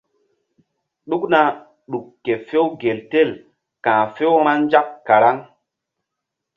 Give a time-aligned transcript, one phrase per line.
[1.09, 1.41] Ɗukna
[1.91, 3.29] ɗuk ke few gel tel
[3.83, 5.37] ka̧h few-vba nzak karaŋ.